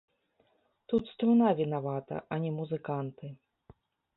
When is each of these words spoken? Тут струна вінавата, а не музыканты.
Тут 0.89 1.03
струна 1.11 1.49
вінавата, 1.61 2.15
а 2.35 2.41
не 2.47 2.51
музыканты. 2.59 3.31